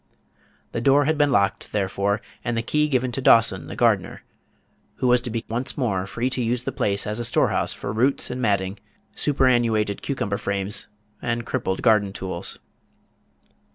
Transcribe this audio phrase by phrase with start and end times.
[0.71, 4.23] The door had been locked, therefore, and the key given to Dawson, the gardener,
[4.95, 7.93] who was to be once more free to use the place as a storehouse for
[7.93, 8.79] roots and matting,
[9.15, 10.87] superannuated cucumber frames,
[11.21, 12.57] and crippled garden tools.